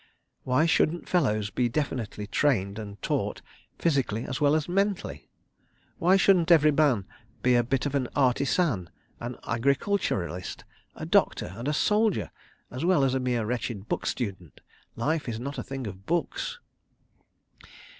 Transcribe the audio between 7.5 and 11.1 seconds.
a bit of an artisan, an agriculturalist, a